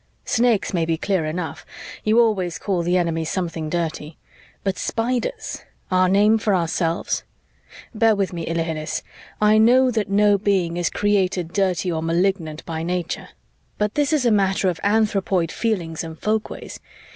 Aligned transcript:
Snakes 0.25 0.73
may 0.73 0.83
be 0.83 0.97
clear 0.97 1.25
enough 1.25 1.63
you 2.03 2.19
always 2.19 2.57
call 2.57 2.81
the 2.81 2.97
enemy 2.97 3.23
something 3.23 3.69
dirty. 3.69 4.17
But 4.63 4.79
Spiders 4.79 5.63
our 5.91 6.09
name 6.09 6.39
for 6.39 6.55
ourselves? 6.55 7.23
Bear 7.93 8.15
with 8.15 8.33
me, 8.33 8.47
Ilhilihis; 8.47 9.03
I 9.39 9.59
know 9.59 9.91
that 9.91 10.09
no 10.09 10.39
being 10.39 10.75
is 10.75 10.89
created 10.89 11.53
dirty 11.53 11.91
or 11.91 12.01
malignant 12.01 12.65
by 12.65 12.81
Nature, 12.81 13.29
but 13.77 13.93
this 13.93 14.11
is 14.11 14.25
a 14.25 14.31
matter 14.31 14.69
of 14.69 14.79
anthropoid 14.83 15.51
feelings 15.51 16.03
and 16.03 16.17
folkways. 16.17 16.79